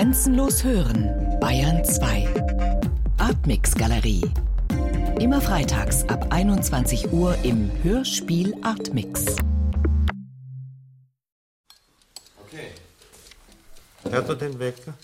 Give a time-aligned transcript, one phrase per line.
[0.00, 2.26] Grenzenlos hören, Bayern 2.
[3.18, 4.22] Artmix Galerie.
[5.20, 9.26] Immer freitags ab 21 Uhr im Hörspiel Artmix.
[12.46, 12.70] Okay.
[14.08, 14.94] Hört er den Wecker?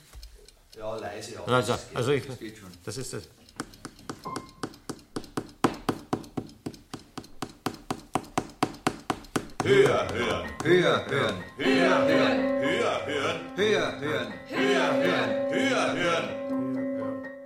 [0.78, 2.70] Ja, leise, aber Also, das geht, also ich, das geht schon.
[2.82, 3.22] das ist das.
[9.62, 10.48] Höher, hören.
[10.64, 11.34] Höher, hören.
[11.58, 12.42] Höher, hören.
[12.42, 12.55] Höher,
[13.07, 13.41] hören.
[13.57, 14.32] Höher, hören.
[14.48, 15.52] Höher, hören.
[15.52, 16.28] Höher, hören.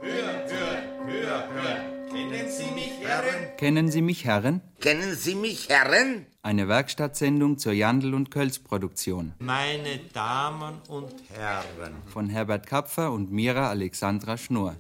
[0.01, 0.83] Höher, hören.
[1.07, 2.11] Höher, hören.
[2.13, 3.57] Kennen Sie mich, Herren?
[3.57, 4.61] Kennen Sie mich, Herren?
[4.81, 6.27] Kennen Sie mich, Herren?
[6.43, 11.95] Eine Werkstattsendung zur Jandl- und Kölz-Produktion Meine Damen und Herren.
[12.07, 14.77] von Herbert Kapfer und Mira Alexandra Schnurr.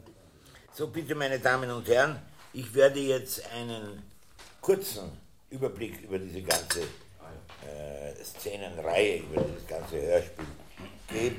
[0.72, 2.16] So, bitte, meine Damen und Herren,
[2.54, 4.02] ich werde jetzt einen
[4.62, 5.10] kurzen
[5.50, 10.46] Überblick über diese ganze äh, Szenenreihe, über das ganze Hörspiel
[11.12, 11.32] ist.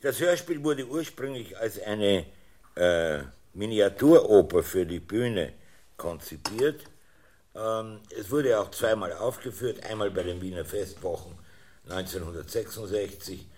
[0.00, 2.24] Das Hörspiel wurde ursprünglich als eine
[2.76, 3.18] äh,
[3.52, 5.54] Miniaturoper für die Bühne
[5.96, 6.84] konzipiert.
[7.54, 11.36] Ähm, es wurde auch zweimal aufgeführt, einmal bei den Wiener Festwochen
[11.88, 13.48] 1966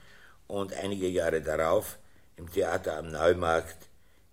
[0.46, 1.98] und einige Jahre darauf
[2.36, 3.88] im Theater am Neumarkt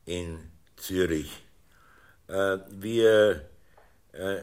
[0.05, 1.46] in Zürich.
[2.27, 3.49] Äh, wir
[4.11, 4.41] äh,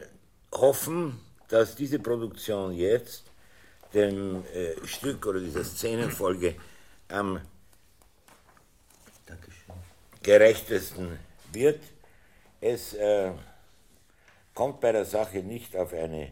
[0.51, 1.19] hoffen,
[1.49, 3.25] dass diese Produktion jetzt
[3.93, 6.55] dem äh, Stück oder dieser Szenenfolge
[7.09, 7.39] am
[10.23, 11.19] gerechtesten
[11.51, 11.79] wird.
[12.59, 12.95] Es
[14.55, 16.31] kommt bei der Sache nicht auf eine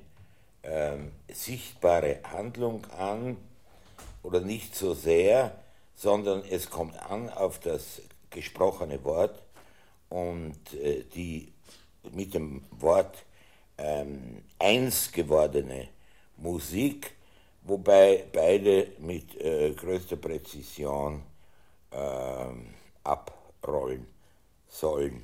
[0.63, 3.37] ähm, sichtbare Handlung an
[4.23, 5.55] oder nicht so sehr,
[5.95, 9.42] sondern es kommt an auf das gesprochene Wort
[10.13, 11.51] und äh, die
[12.11, 13.25] mit dem Wort
[13.79, 15.87] ähm, eins gewordene
[16.37, 17.15] Musik,
[17.63, 21.23] wobei beide mit äh, größter Präzision
[21.91, 24.05] ähm, abrollen
[24.69, 25.23] sollen.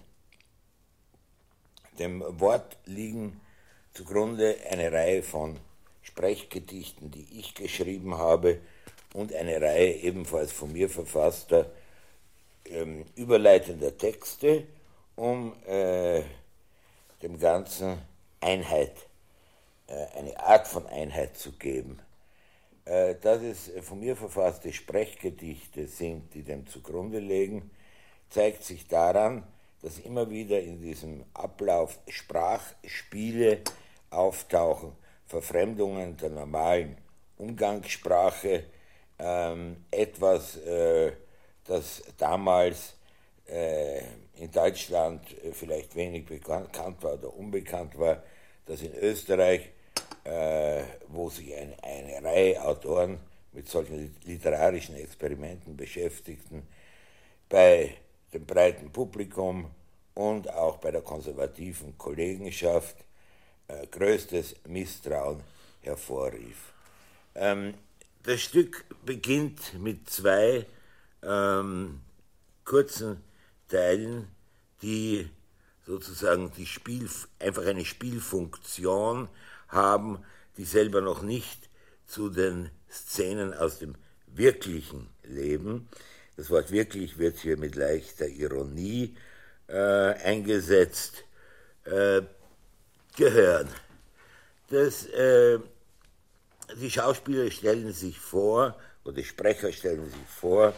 [1.99, 3.39] Dem Wort liegen
[3.93, 5.57] zugrunde eine Reihe von
[6.01, 8.59] Sprechgedichten, die ich geschrieben habe,
[9.13, 11.69] und eine Reihe ebenfalls von mir verfasster
[12.65, 14.65] ähm, überleitender Texte,
[15.19, 16.21] um äh,
[17.21, 18.01] dem Ganzen
[18.39, 18.95] Einheit,
[19.87, 21.99] äh, eine Art von Einheit zu geben.
[22.85, 27.69] Äh, dass es von mir verfasste Sprechgedichte sind, die dem zugrunde liegen,
[28.29, 29.43] zeigt sich daran,
[29.81, 33.59] dass immer wieder in diesem Ablauf Sprachspiele
[34.11, 34.93] auftauchen,
[35.27, 36.97] Verfremdungen der normalen
[37.37, 38.63] Umgangssprache,
[39.19, 41.11] ähm, etwas, äh,
[41.65, 42.95] das damals
[43.49, 44.01] äh,
[44.37, 48.23] in Deutschland äh, vielleicht wenig bekannt war oder unbekannt war,
[48.65, 49.69] dass in Österreich,
[50.23, 53.19] äh, wo sich ein, eine Reihe Autoren
[53.51, 56.67] mit solchen literarischen Experimenten beschäftigten,
[57.47, 57.95] bei
[58.33, 59.71] dem breiten Publikum
[60.13, 62.95] und auch bei der konservativen Kollegenschaft
[63.67, 65.41] äh, größtes Misstrauen
[65.81, 66.73] hervorrief.
[67.35, 67.73] Ähm,
[68.23, 70.65] das Stück beginnt mit zwei
[71.23, 72.01] ähm,
[72.65, 73.23] kurzen
[73.69, 74.27] Teilen,
[74.81, 75.29] die
[75.85, 77.09] sozusagen die Spiel,
[77.39, 79.29] einfach eine Spielfunktion
[79.69, 80.19] haben,
[80.57, 81.69] die selber noch nicht
[82.05, 83.95] zu den Szenen aus dem
[84.27, 85.87] wirklichen Leben,
[86.39, 89.13] das Wort wirklich wird hier mit leichter Ironie
[89.67, 91.25] äh, eingesetzt,
[91.83, 92.21] äh,
[93.17, 93.67] gehören.
[94.69, 95.59] Das, äh,
[96.79, 100.73] die Schauspieler stellen sich vor, oder die Sprecher stellen sich vor,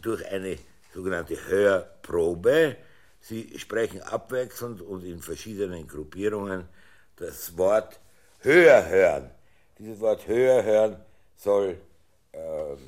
[0.00, 0.58] durch eine
[0.92, 2.76] sogenannte Hörprobe.
[3.20, 6.68] Sie sprechen abwechselnd und in verschiedenen Gruppierungen
[7.16, 8.00] das Wort
[8.40, 9.30] höher hören.
[9.78, 10.96] Dieses Wort höher hören
[11.36, 11.78] soll
[12.32, 12.78] ähm,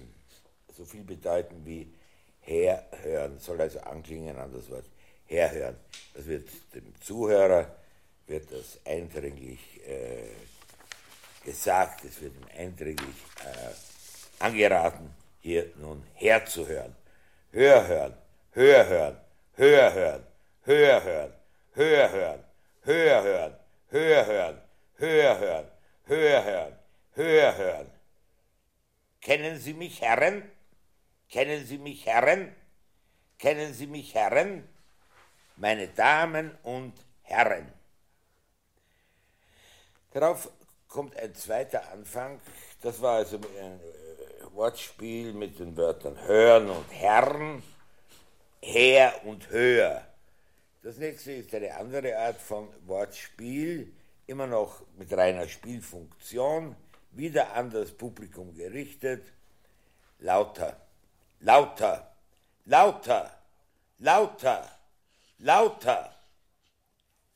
[0.76, 1.92] so viel bedeuten wie
[2.40, 4.86] herhören, soll also anklingen an das Wort
[5.26, 5.76] herhören.
[6.14, 7.74] Das wird dem Zuhörer
[8.26, 10.28] wird das eindringlich äh,
[11.44, 16.94] gesagt, es wird ihm eindringlich äh, angeraten, hier nun herzuhören.
[17.54, 18.14] Höher hören,
[18.50, 19.16] höher hören,
[19.56, 20.26] höher hören,
[20.64, 21.34] höher hören,
[21.72, 22.44] höher hören,
[22.82, 23.54] höher hören,
[23.90, 24.60] höher hören,
[24.98, 25.70] höher hören,
[26.08, 26.76] höher hören,
[27.14, 27.90] höher hören.
[29.20, 30.50] Kennen Sie mich, Herren?
[31.28, 32.52] Kennen Sie mich, Herren?
[33.38, 34.68] Kennen Sie mich, Herren?
[35.54, 37.72] Meine Damen und Herren.
[40.10, 40.50] Darauf
[40.88, 42.40] kommt ein zweiter Anfang.
[42.82, 43.78] Das war also ein
[44.54, 47.62] Wortspiel mit den Wörtern hören und Herren,
[48.62, 50.06] her und höher.
[50.82, 53.92] Das nächste ist eine andere Art von Wortspiel,
[54.26, 56.76] immer noch mit reiner Spielfunktion,
[57.10, 59.24] wieder an das Publikum gerichtet.
[60.20, 60.76] Lauter,
[61.40, 62.14] lauter,
[62.64, 63.30] lauter,
[63.98, 64.78] lauter,
[65.38, 66.14] lauter,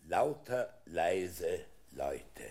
[0.07, 2.45] lauter, leise Leute.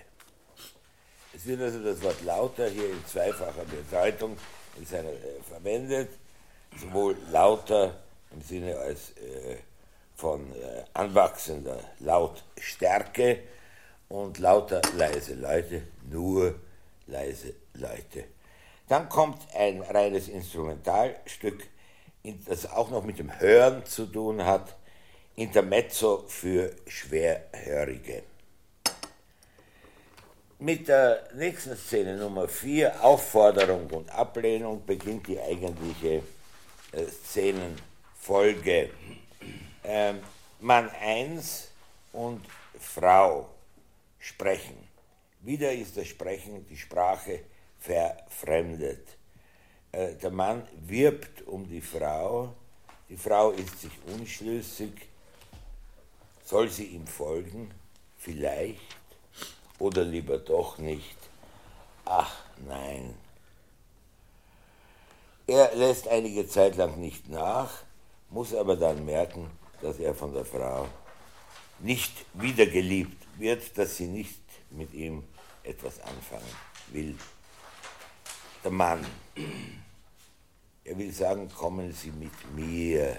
[1.33, 4.37] Es wird also das Wort lauter hier in zweifacher Bedeutung
[4.77, 6.09] in seiner, äh, verwendet,
[6.79, 7.95] sowohl lauter
[8.31, 9.57] im Sinne als äh,
[10.15, 13.39] von äh, anwachsender Lautstärke
[14.09, 16.55] und lauter leise Leute, nur
[17.07, 18.25] leise Leute.
[18.87, 21.67] Dann kommt ein reines Instrumentalstück,
[22.45, 24.75] das auch noch mit dem Hören zu tun hat,
[25.35, 28.23] Intermezzo für Schwerhörige.
[30.59, 36.23] Mit der nächsten Szene Nummer 4, Aufforderung und Ablehnung, beginnt die eigentliche
[36.93, 38.89] äh, Szenenfolge.
[39.83, 40.19] Ähm,
[40.59, 41.69] Mann 1
[42.11, 42.43] und
[42.79, 43.49] Frau
[44.17, 44.75] sprechen.
[45.41, 47.41] Wieder ist das Sprechen, die Sprache
[47.79, 49.07] verfremdet.
[49.91, 52.55] Äh, der Mann wirbt um die Frau,
[53.09, 55.07] die Frau ist sich unschlüssig,
[56.43, 57.69] soll sie ihm folgen?
[58.17, 58.96] Vielleicht
[59.79, 61.17] oder lieber doch nicht?
[62.05, 62.33] Ach
[62.67, 63.15] nein.
[65.45, 67.71] Er lässt einige Zeit lang nicht nach,
[68.29, 69.49] muss aber dann merken,
[69.81, 70.87] dass er von der Frau
[71.79, 74.41] nicht wieder geliebt wird, dass sie nicht
[74.71, 75.23] mit ihm
[75.63, 76.55] etwas anfangen
[76.91, 77.15] will.
[78.63, 79.05] Der Mann,
[80.83, 83.17] er will sagen, kommen Sie mit mir.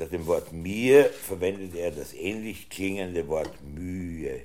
[0.00, 4.40] Statt dem Wort mir verwendet er das ähnlich klingende Wort Mühe.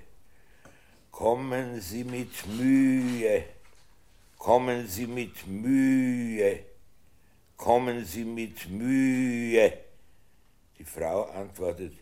[1.12, 3.46] Kommen Sie mit Mühe,
[4.38, 6.60] kommen Sie mit Mühe,
[7.56, 9.72] kommen Sie mit Mühe.
[10.78, 11.94] Die Frau antwortet,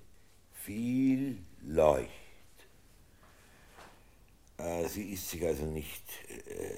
[0.56, 2.10] viel leucht.
[4.58, 6.74] Äh, sie ist sich also nicht äh,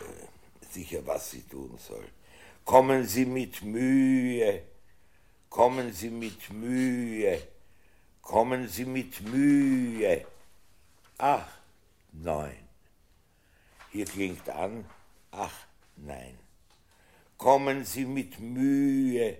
[0.73, 2.03] sicher, was sie tun soll.
[2.65, 4.61] Kommen Sie mit Mühe,
[5.55, 7.41] kommen Sie mit Mühe,
[8.21, 10.25] kommen Sie mit Mühe.
[11.17, 11.47] Ach,
[12.11, 12.67] nein.
[13.93, 14.83] Hier klingt an,
[15.31, 15.57] ach,
[15.95, 16.37] nein.
[17.37, 19.37] Kommen Sie mit Mühe,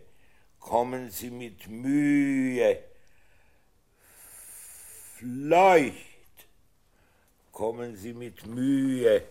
[0.58, 2.80] kommen Sie mit Mühe.
[5.18, 6.38] Fleucht,
[7.52, 9.22] kommen Sie mit Mühe,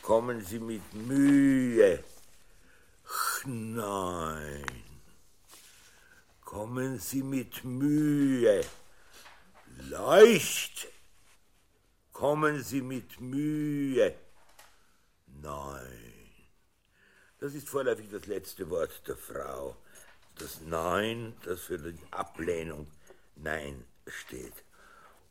[0.00, 2.04] kommen Sie mit Mühe.
[3.46, 4.89] Nein,
[6.50, 8.64] kommen Sie mit Mühe.
[9.88, 10.88] Leucht,
[12.12, 14.12] kommen Sie mit Mühe.
[15.40, 16.28] Nein.
[17.38, 19.76] Das ist vorläufig das letzte Wort der Frau.
[20.40, 22.88] Das Nein, das für die Ablehnung
[23.36, 24.64] Nein steht.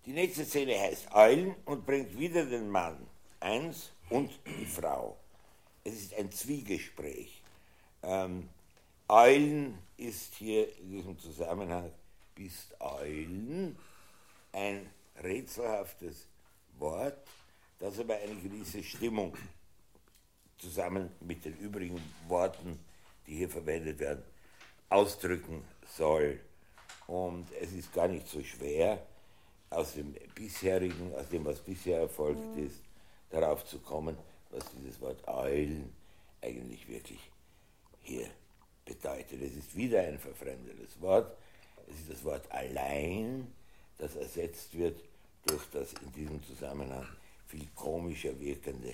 [0.06, 3.06] Die nächste Szene heißt Eulen und bringt wieder den Mann,
[3.42, 5.20] eins, und die Frau.
[5.84, 7.44] Es ist ein Zwiegespräch.
[8.04, 8.48] Ähm,
[9.12, 11.92] Eulen ist hier in diesem Zusammenhang,
[12.36, 13.76] bist Eulen,
[14.52, 14.88] ein
[15.24, 16.28] rätselhaftes
[16.78, 17.18] Wort,
[17.80, 19.36] das aber eine gewisse Stimmung
[20.60, 22.80] zusammen mit den übrigen Worten,
[23.26, 24.24] die hier verwendet werden,
[24.90, 26.40] ausdrücken soll.
[27.08, 29.04] Und es ist gar nicht so schwer,
[29.72, 32.68] aus dem bisherigen, aus dem, was bisher erfolgt mhm.
[32.68, 32.84] ist,
[33.32, 34.16] darauf zu kommen,
[34.52, 35.92] was dieses Wort Eulen
[36.42, 37.32] eigentlich wirklich
[38.04, 38.30] hier
[38.90, 39.42] bedeutet.
[39.42, 41.38] Es ist wieder ein verfremdetes Wort.
[41.88, 43.52] Es ist das Wort allein,
[43.98, 45.00] das ersetzt wird
[45.46, 47.08] durch das in diesem Zusammenhang
[47.48, 48.94] viel komischer wirkende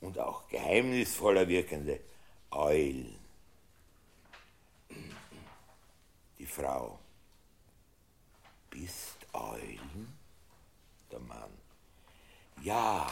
[0.00, 2.00] und auch geheimnisvoller wirkende
[2.50, 3.16] Eulen.
[6.38, 6.98] Die Frau.
[8.70, 10.16] Bist Eulen?
[11.10, 11.50] Der Mann.
[12.62, 13.08] Ja,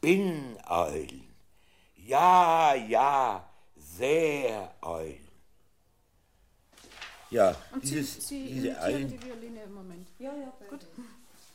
[0.00, 1.26] bin Eulen.
[1.96, 3.48] Ja, ja,
[3.96, 5.18] sehr Eulen.
[7.30, 10.08] Ja, Und dieses, Sie, Sie diese Eulen, die Violine im Moment.
[10.18, 10.80] Ja, ja, gut.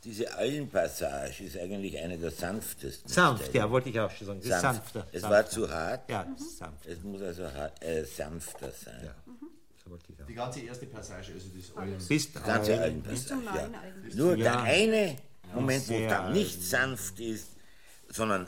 [0.04, 3.08] diese Eulenpassage ist eigentlich eine der sanftesten.
[3.10, 3.56] Sanft, Stellen.
[3.56, 4.42] ja, wollte ich auch schon sagen.
[4.42, 4.62] Sanft.
[4.92, 5.06] sanfter.
[5.12, 5.30] Es sanfter.
[5.36, 6.10] war zu hart.
[6.10, 6.86] Ja, es ist sanft.
[6.86, 9.04] Es muss also hart, äh, sanfter sein.
[9.04, 9.14] Ja.
[10.28, 11.98] Die ganze erste Passage, also das Eulen.
[12.06, 12.82] Bist Die ganze Eulen.
[12.82, 13.40] Eulenpassage.
[13.40, 13.80] Bis ja.
[13.80, 14.14] eigentlich.
[14.14, 14.62] Nur der Ja.
[14.62, 15.16] eine
[15.54, 17.48] Moment, wo dann nicht sanft ist,
[18.08, 18.46] sondern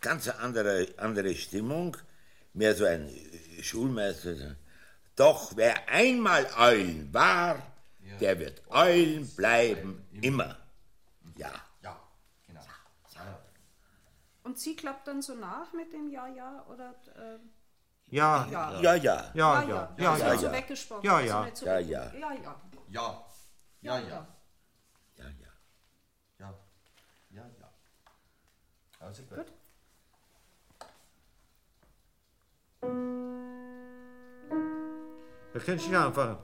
[0.00, 1.96] ganz eine andere, andere Stimmung,
[2.56, 3.10] mehr so ein
[3.62, 4.56] Schulmeister.
[5.14, 7.62] Doch wer einmal Eulen war,
[8.20, 10.56] der wird Eulen bleiben immer.
[11.36, 11.52] Ja.
[11.82, 12.00] Ja,
[12.46, 12.60] genau.
[13.14, 13.38] Ja.
[14.42, 17.38] Und sie klappt dann so nach mit dem Ja, ja oder äh,
[18.08, 18.80] Ja, Ja.
[18.80, 19.30] Ja, ja.
[19.34, 20.38] ja, ja, ja, also ja.
[20.38, 20.52] so ja.
[20.52, 21.04] weggesprochen.
[21.04, 21.44] Ja, also ja.
[21.44, 22.12] nicht so Ja, weg- ja.
[22.14, 22.60] Ja, ja.
[22.88, 23.26] Ja.
[23.80, 24.26] Ja, ja.
[25.16, 25.50] Ja, ja.
[27.30, 27.44] Ja.
[29.00, 29.36] Also gut.
[29.38, 29.52] Gut.
[35.52, 36.38] Da kannst du anfangen.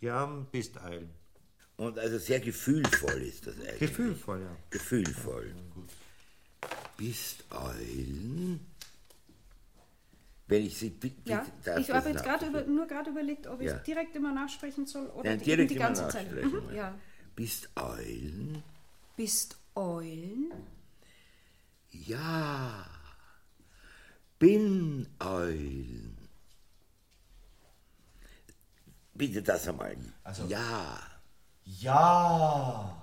[0.00, 1.10] Gern bist eilen.
[1.76, 3.78] Und also sehr gefühlvoll ist das eigentlich.
[3.78, 4.56] Gefühlvoll, ja.
[4.70, 5.54] Gefühlvoll.
[6.96, 8.60] Bist Eulen?
[10.48, 11.16] Wenn ich sie bitte.
[11.24, 13.74] Ja, darf ich habe jetzt gerade über, nur gerade überlegt, ob ich Ja.
[13.78, 16.30] direkt immer nachsprechen soll oder Nein, die, direkt die immer ganze Zeit.
[16.32, 16.94] Mhm, ja.
[17.36, 18.62] Bist Eulen?
[19.16, 20.52] Bist Eulen?
[21.90, 22.86] Ja.
[24.38, 26.16] Bin Eulen.
[29.14, 29.96] Bitte das einmal.
[30.22, 31.00] Also- ja.
[31.64, 33.02] Ja.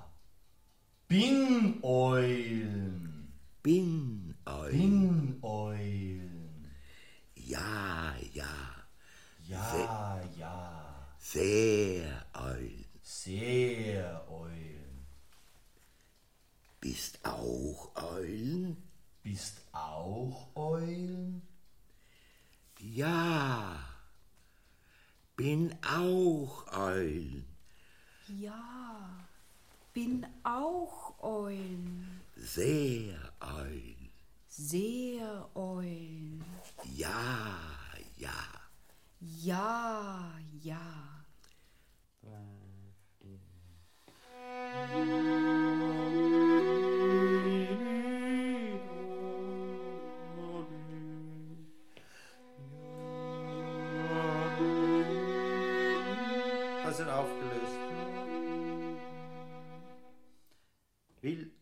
[1.08, 3.34] Bin Eulen.
[3.62, 4.72] Bin Eulen.
[4.72, 6.72] Bin Eulen.
[7.36, 8.46] Ja, ja.
[9.48, 11.08] Ja, ja.
[11.20, 12.86] Sehr Eulen.
[13.02, 15.06] Sehr Eulen.
[16.80, 18.78] Bist auch Eulen?
[19.24, 21.42] Bist auch Eulen?
[22.96, 23.76] Ja.
[25.36, 27.46] Bin auch Eulen.
[28.40, 29.28] Ja.
[29.92, 32.22] Bin auch Eulen.
[32.38, 34.10] Sehr Eulen.
[34.48, 36.46] Sehr Eulen.
[36.96, 37.58] Ja,
[38.16, 38.32] ja.
[39.20, 41.26] Ja, ja.
[42.22, 42.32] Das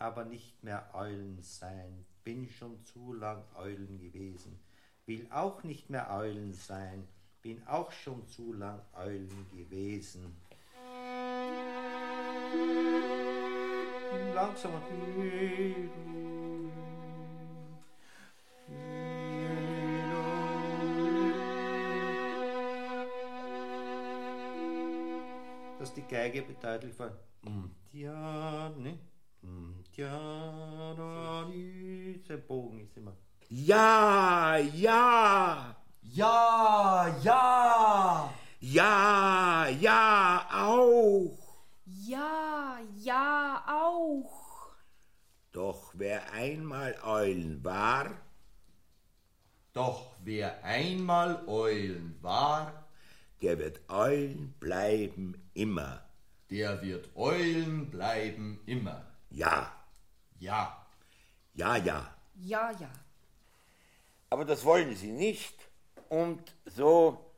[0.03, 4.59] aber nicht mehr Eulen sein, bin schon zu lang Eulen gewesen.
[5.05, 7.07] Will auch nicht mehr Eulen sein,
[7.41, 10.35] bin auch schon zu lang Eulen gewesen.
[14.33, 14.73] Langsam.
[25.79, 27.11] dass die Geige bedeutlich war.
[27.41, 28.97] Mm, Ja, ne?
[29.97, 33.13] Mm, Ja, da, die- der Bogen ist immer.
[33.49, 35.75] Ja, ja.
[36.01, 38.33] Ja, ja.
[38.59, 41.37] Ja, ja, auch.
[41.85, 44.69] Ja, ja, auch.
[45.51, 48.09] Doch wer einmal Eulen war,
[49.73, 52.85] Doch wer einmal Eulen war,
[53.41, 56.03] der wird Eulen bleiben immer.
[56.51, 59.03] der wird Eulen bleiben immer.
[59.31, 59.71] Ja,
[60.43, 60.85] Ja.
[61.53, 62.13] ja, ja.
[62.35, 62.91] Ja, ja.
[64.29, 65.55] Aber das wollen sie nicht.
[66.09, 67.31] Und so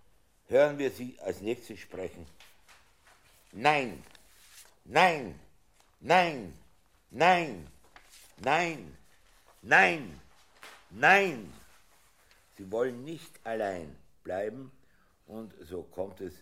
[0.48, 2.26] hören wir sie als nächstes sprechen.
[3.52, 4.04] Nein,
[4.86, 5.40] nein,
[6.00, 6.58] nein,
[7.12, 7.68] nein,
[8.38, 8.98] nein,
[9.62, 10.20] nein,
[10.90, 11.54] nein.
[12.58, 14.72] Sie wollen nicht allein bleiben
[15.28, 16.34] und so kommt es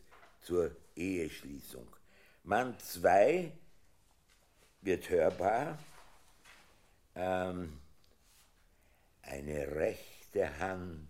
[0.41, 1.88] zur Eheschließung.
[2.46, 3.51] Mann 2
[4.82, 5.77] wird hörbar.
[7.15, 7.79] Ähm,
[9.22, 11.08] eine rechte Hand.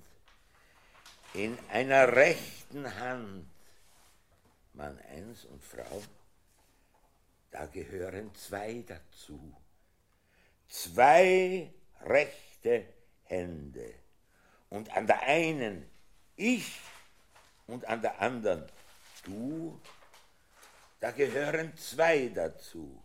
[1.34, 3.50] In einer rechten Hand.
[4.74, 6.02] Mann 1 und Frau,
[7.52, 9.56] da gehören zwei dazu.
[10.68, 12.88] Zwei rechte
[13.26, 13.94] Hände.
[14.70, 15.88] Und an der einen
[16.36, 16.80] ich
[17.68, 18.68] und an der anderen
[19.24, 19.80] du,
[21.00, 23.02] da gehören zwei dazu.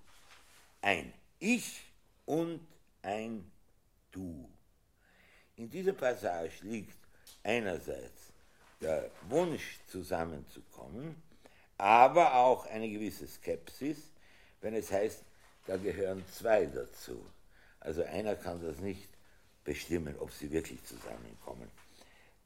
[0.80, 1.82] Ein Ich
[2.24, 2.66] und
[3.02, 3.50] ein
[4.10, 4.48] Du.
[5.56, 6.96] In dieser Passage liegt
[7.42, 8.32] einerseits
[8.80, 11.20] der Wunsch zusammenzukommen,
[11.76, 13.98] aber auch eine gewisse Skepsis,
[14.60, 15.22] wenn es heißt,
[15.66, 17.24] da gehören zwei dazu.
[17.80, 19.08] Also einer kann das nicht
[19.64, 21.70] bestimmen, ob sie wirklich zusammenkommen.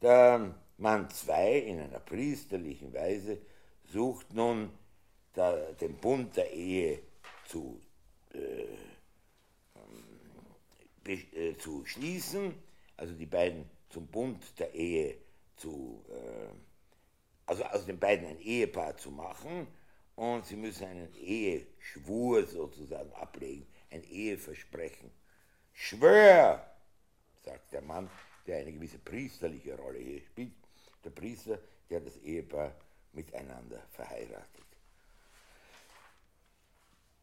[0.03, 3.39] Der Mann 2 in einer priesterlichen Weise
[3.93, 4.71] sucht nun
[5.35, 6.99] da, den Bund der Ehe
[7.47, 7.81] zu,
[8.35, 8.67] äh,
[9.75, 10.92] be, äh,
[11.59, 12.55] zu schließen,
[12.97, 15.17] also die beiden zum Bund der Ehe
[15.57, 16.55] zu, äh,
[17.47, 19.67] also aus den beiden ein Ehepaar zu machen
[20.17, 25.11] und sie müssen einen Eheschwur sozusagen ablegen, ein Eheversprechen.
[25.73, 26.67] Schwör,
[27.45, 28.11] sagt der Mann,
[28.47, 30.53] der eine gewisse priesterliche Rolle hier spielt,
[31.05, 31.59] der Priester,
[31.91, 32.75] der das Ehepaar
[33.13, 34.47] miteinander verheiratet.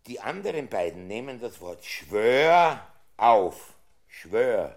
[0.08, 2.82] Die anderen beiden nehmen das Wort Schwör
[3.20, 3.76] auf.
[4.08, 4.76] Schwör,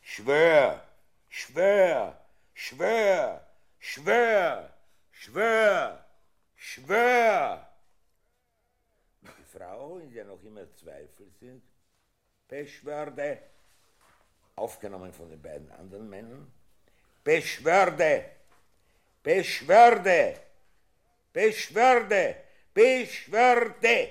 [0.00, 0.80] schwör,
[1.28, 2.18] schwör,
[2.54, 3.40] schwör,
[3.78, 4.70] schwör,
[5.10, 6.04] schwör,
[6.56, 7.68] schwör.
[9.22, 11.62] Die Frau, in der noch immer Zweifel sind,
[12.48, 13.38] beschwörde,
[14.56, 16.52] aufgenommen von den beiden anderen Männern.
[17.24, 18.24] Beschwörde,
[19.22, 20.40] Beschwörde,
[21.32, 22.36] Beschwörde,
[22.74, 24.10] Beschwörde.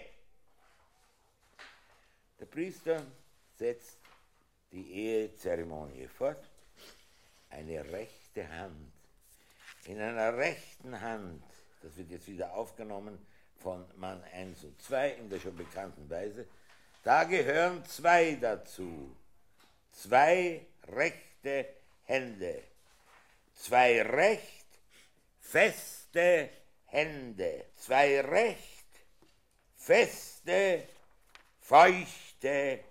[2.40, 3.04] Der Priester
[3.62, 4.00] setzt
[4.72, 6.44] die Ehezeremonie fort.
[7.52, 8.92] Eine rechte Hand.
[9.86, 11.44] In einer rechten Hand,
[11.84, 13.24] das wird jetzt wieder aufgenommen
[13.58, 16.48] von Mann 1 und 2 in der schon bekannten Weise,
[17.04, 19.16] da gehören zwei dazu.
[19.92, 21.68] Zwei rechte
[22.06, 22.64] Hände.
[23.54, 24.66] Zwei recht
[25.40, 26.50] feste
[26.86, 27.66] Hände.
[27.76, 28.88] Zwei recht
[29.76, 30.88] feste,
[31.60, 32.91] feuchte Hände.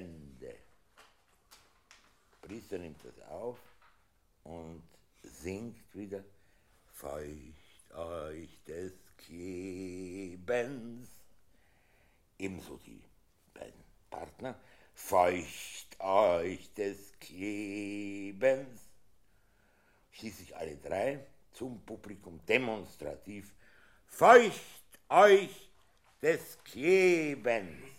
[0.00, 0.54] Der
[2.40, 3.58] Priester nimmt das auf
[4.42, 4.82] und
[5.22, 6.24] singt wieder
[6.92, 8.92] Feucht euch des
[9.28, 11.10] Gebens.
[12.38, 13.02] Ebenso die
[13.52, 14.58] beiden Partner.
[14.94, 18.80] Feucht euch des Gebens.
[20.12, 23.52] Schließlich alle drei zum Publikum demonstrativ.
[24.06, 24.62] Feucht
[25.08, 25.70] euch
[26.22, 27.91] des Gebens.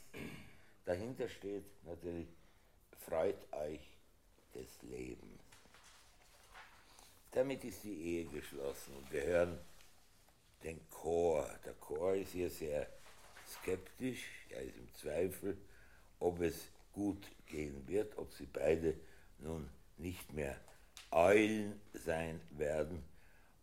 [0.86, 2.28] Dahinter steht natürlich,
[3.06, 3.82] freut euch
[4.54, 5.42] des Lebens.
[7.32, 9.60] Damit ist die Ehe geschlossen und wir hören
[10.64, 11.50] den Chor.
[11.66, 12.88] Der Chor ist hier sehr
[13.48, 15.58] skeptisch, er ist im Zweifel,
[16.20, 18.96] ob es gut gehen wird, ob sie beide
[19.40, 20.60] nun nicht mehr
[21.12, 23.04] Eulen sein werden,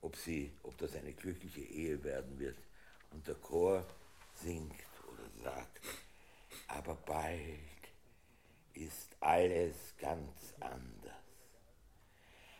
[0.00, 2.56] ob, sie, ob das eine glückliche Ehe werden wird.
[3.12, 3.86] Und der Chor
[4.34, 4.74] singt
[5.12, 5.80] oder sagt,
[6.70, 7.58] aber bald
[8.74, 11.10] ist alles ganz anders.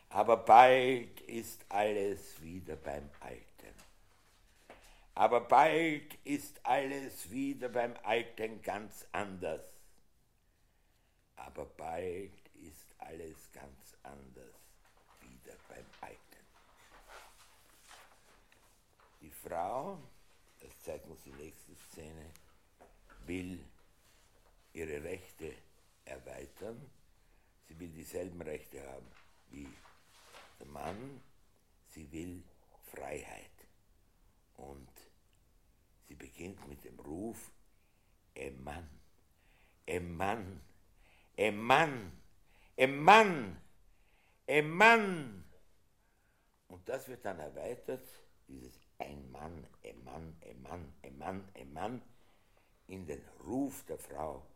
[0.09, 3.47] Aber bald ist alles wieder beim Alten.
[5.15, 9.63] Aber bald ist alles wieder beim Alten ganz anders.
[11.37, 14.57] Aber bald ist alles ganz anders
[15.21, 16.19] wieder beim Alten.
[19.21, 19.99] Die Frau,
[20.59, 22.33] das zeigt uns die nächste Szene,
[23.27, 23.70] will
[24.73, 25.55] ihre Rechte
[26.05, 26.91] erweitern.
[27.69, 29.07] Sie will dieselben Rechte haben
[29.51, 29.69] wie
[30.59, 31.21] der Mann.
[31.89, 32.43] Sie will
[32.93, 33.51] Freiheit.
[34.57, 34.91] Und
[36.07, 37.51] sie beginnt mit dem Ruf,
[38.35, 38.89] em Mann,
[39.87, 40.61] em Mann,
[41.37, 42.13] em Mann,
[42.77, 43.61] em Mann,
[44.47, 45.45] em Mann.
[46.69, 48.07] Und das wird dann erweitert,
[48.47, 52.03] dieses ein Mann, ein Mann, ein Mann, ein Mann, ein Mann,
[52.87, 54.47] in den Ruf der Frau.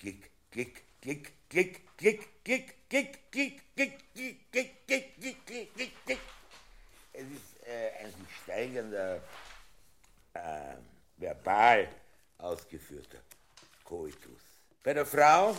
[0.00, 5.92] klick, klick, klick, klick, klick, klick, klick, klick, klick, klick, klick, klick, klick, klick, klick,
[6.06, 6.18] klick.
[7.12, 9.22] Es ist äh, ein sich steigender,
[10.32, 10.74] äh,
[11.18, 11.88] verbal
[12.38, 13.18] ausgeführter
[13.84, 14.40] Koitus.
[14.82, 15.54] Bei der Frau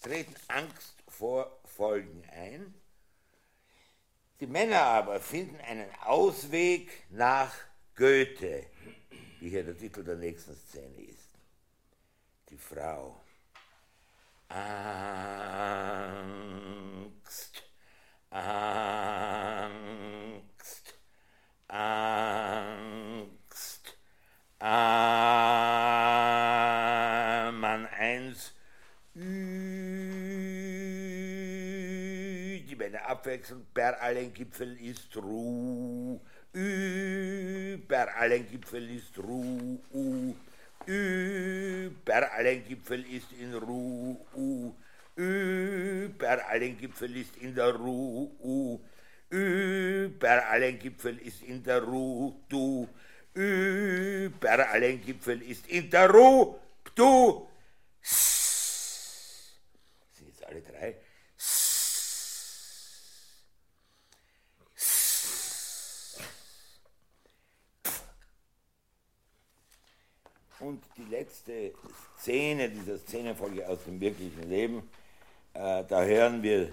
[0.00, 2.74] treten Angst vor Folgen ein.
[4.40, 7.54] Die Männer aber finden einen Ausweg nach
[7.96, 8.64] Goethe,
[9.40, 11.28] wie hier der Titel der nächsten Szene ist.
[12.48, 13.20] Die Frau.
[14.50, 14.72] Angst,
[18.30, 19.68] Angst,
[21.68, 22.38] Angst,
[24.58, 24.70] ah,
[27.52, 28.54] Mann eins,
[29.14, 29.20] die
[32.74, 36.20] Männer abwechselnd, per allen Gipfeln ist Ruhe,
[37.86, 40.34] per allen Gipfeln ist Ruhe,
[40.88, 44.74] über allen Gipfel ist in Ruhe,
[45.16, 48.80] über allen Gipfel ist in der Ruhe,
[49.28, 52.88] über allen Gipfel ist in der Ruhe, du,
[53.34, 56.58] über allen Gipfel ist in der Ruhe,
[56.94, 57.46] du.
[58.00, 60.96] Sind jetzt alle drei.
[71.10, 71.72] Letzte
[72.18, 74.90] Szene dieser Szenenfolge aus dem wirklichen Leben,
[75.54, 76.70] äh, da hören wir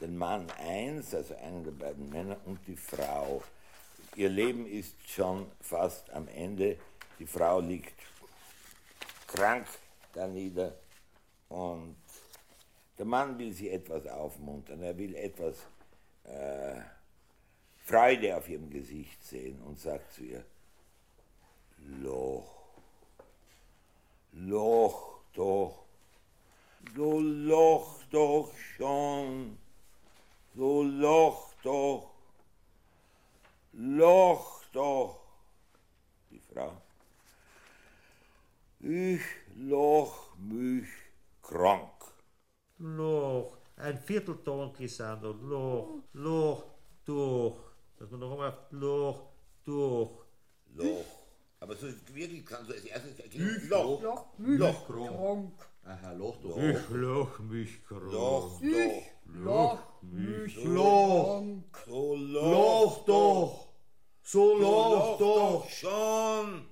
[0.00, 3.42] den Mann 1, also einen der beiden Männer, und die Frau.
[4.16, 6.78] Ihr Leben ist schon fast am Ende.
[7.18, 7.94] Die Frau liegt
[9.26, 9.66] krank
[10.12, 10.74] da nieder
[11.48, 11.96] und
[12.96, 15.56] Der Mann will sie etwas aufmuntern, er will etwas
[16.24, 16.80] äh,
[17.84, 20.44] Freude auf ihrem Gesicht sehen und sagt zu ihr,
[22.00, 22.63] Loch,
[24.36, 25.84] Loch doch,
[26.96, 29.56] so loch doch schon,
[30.56, 32.10] so loch doch,
[33.72, 35.20] loch doch.
[36.30, 36.72] Die Frau,
[38.80, 39.22] ich
[39.54, 40.88] loch mich
[41.40, 41.92] krank.
[42.78, 46.64] Loch, ein Viertelton glissando, Loch, Loch,
[47.04, 47.56] durch.
[47.96, 49.28] Dass man noch einmal Loch,
[49.64, 50.10] durch.
[50.74, 51.23] Loch.
[51.64, 54.02] Aber so wirklich kann so als erstes Loch.
[54.02, 54.86] Loch, Loch.
[54.86, 55.52] krank.
[55.86, 56.58] Aha, Loch doch.
[56.58, 58.02] Ich loch mich krank.
[58.12, 59.02] Loch doch.
[59.34, 61.40] Loch, mich Loch.
[61.72, 61.74] krank.
[61.86, 63.68] So Loch doch.
[64.22, 65.70] So Loch doch.
[65.70, 66.66] schon.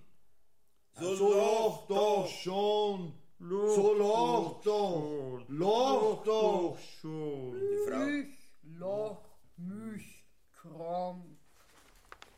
[1.00, 3.14] So So Loch doch schon.
[3.40, 5.42] So Loch doch.
[5.48, 6.78] Loch doch.
[7.00, 7.58] Schon.
[7.58, 8.06] Die Frau.
[8.08, 9.24] Ich loch
[9.56, 11.24] mich krank.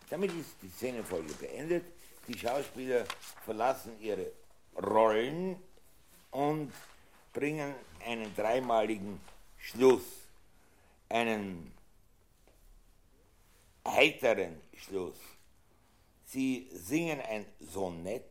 [0.08, 1.86] Damit ist die Szenenfolge beendet.
[2.28, 3.04] Die Schauspieler
[3.44, 4.32] verlassen ihre
[4.76, 5.56] Rollen
[6.30, 6.72] und
[7.32, 9.20] bringen einen dreimaligen
[9.58, 10.04] Schluss,
[11.08, 11.72] einen
[13.86, 15.16] heiteren Schluss.
[16.24, 18.24] Sie singen ein Sonett,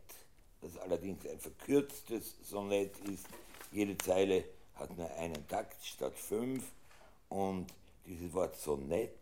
[0.62, 3.27] das allerdings ein verkürztes Sonett ist.
[3.71, 4.43] Jede Zeile
[4.75, 6.63] hat nur einen Takt statt fünf
[7.29, 7.67] und
[8.06, 9.17] dieses Wort Sonett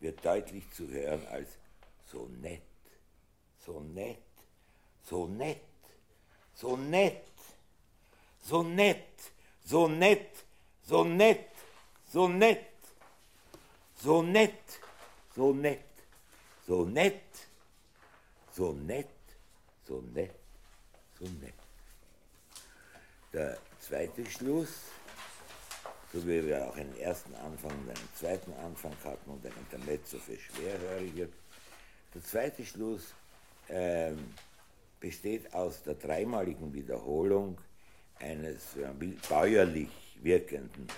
[0.00, 1.48] wird deutlich zu hören als
[2.10, 2.62] Sonett,
[3.66, 4.18] Sonett,
[5.02, 5.60] Sonett,
[6.54, 7.22] Sonett,
[8.40, 9.08] Sonett,
[9.64, 10.30] Sonett,
[10.84, 11.50] Sonett,
[12.06, 12.70] Sonett,
[13.96, 14.80] Sonett,
[15.36, 15.82] Sonett,
[16.64, 17.22] Sonett,
[18.52, 19.10] Sonett,
[19.84, 20.34] Sonett,
[21.18, 21.54] Sonett.
[23.32, 24.82] Der zweite Schluss,
[26.12, 30.18] so wie wir auch einen ersten Anfang und einen zweiten Anfang hatten und ein Intermezzo
[30.18, 31.28] für Schwerhörige.
[32.14, 33.12] Der zweite Schluss
[33.68, 34.34] ähm,
[35.00, 37.58] besteht aus der dreimaligen Wiederholung
[38.18, 38.76] eines
[39.28, 39.90] bäuerlich
[40.22, 40.88] wirkenden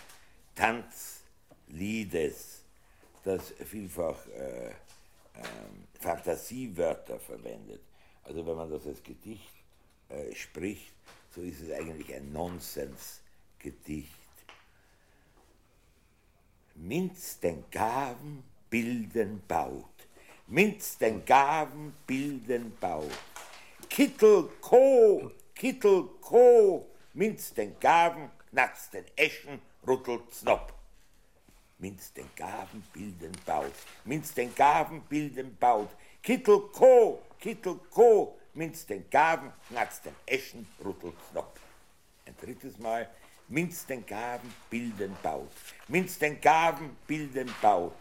[0.55, 2.63] Tanzliedes,
[3.25, 4.75] das vielfach äh, ähm,
[6.01, 7.81] Fantasiewörter verwendet.
[8.25, 9.53] Also wenn man das als Gedicht
[10.09, 10.93] äh, spricht,
[11.35, 14.15] so ist es eigentlich ein Nonsensgedicht.
[16.75, 19.85] Minz den Gaben bilden baut,
[20.51, 23.05] Minz den Gaben bilden Bau.
[23.91, 26.89] Kittel, Co, Kittel, Co,
[27.53, 30.73] den Gaben, nachts den Eschen, ruttelt Snob.
[31.77, 33.75] Minz den Gaben bilden Baut,
[34.33, 35.91] den Gaben bilden Baut.
[36.23, 38.39] Kittel, Co, Kittel, Co,
[38.87, 41.61] den Gaben, nachts den Eschen, ruttelt Snob.
[42.25, 43.07] Ein drittes Mal,
[43.49, 45.51] Minz den Gaben bilden Baut,
[46.19, 47.93] den Gaben bilden Baut.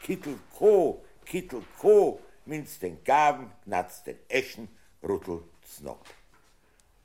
[0.00, 4.68] Kittel, Co, Kittel ko, Minz den Gaben, knacks den Eschen,
[5.00, 6.04] ruttelt Snopp.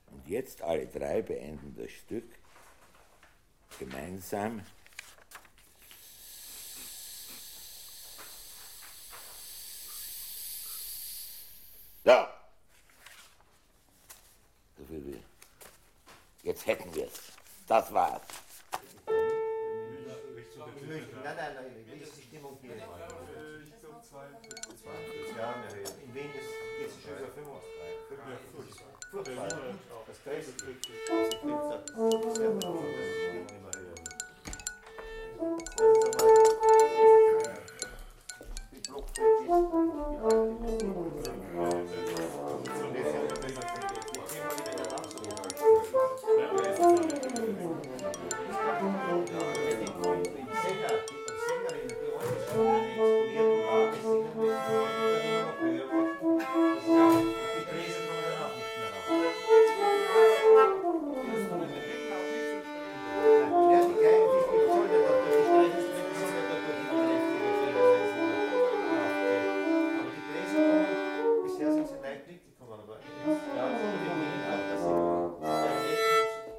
[0.08, 2.26] Und jetzt alle drei beenden das Stück
[3.78, 4.66] gemeinsam.
[12.04, 12.28] So.
[14.90, 15.20] So.
[16.42, 17.32] Jetzt hätten wir es.
[17.68, 18.24] Das war's.
[20.88, 21.95] Nein, nein, nein,
[24.86, 25.98] 20 Jahren erheben.
[26.06, 26.46] In wen ist
[26.86, 27.66] es schon über 35.
[29.12, 29.48] Furchtbar.
[30.08, 33.96] Das Kreiselglück, das ich jetzt habe, ist ja auch immer höher.
[35.38, 36.28] Das ist aber
[38.72, 39.46] die Blockfläche,
[40.30, 40.45] ist.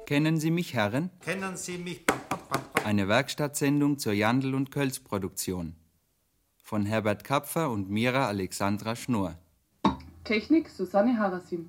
[0.07, 1.09] Kennen Sie mich, Herren?
[1.19, 2.05] Kennen Sie mich?
[2.85, 5.75] Eine Werkstattsendung zur Jandl- und Kölz-Produktion.
[6.63, 9.37] Von Herbert Kapfer und Mira Alexandra Schnurr.
[10.23, 11.67] Technik Susanne Harasim.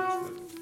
[0.01, 0.60] eingestellt.